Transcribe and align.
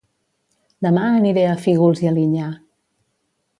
Dema 0.85 1.03
aniré 1.17 1.45
a 1.51 1.53
Fígols 1.67 2.03
i 2.07 2.11
Alinyà 2.15 2.51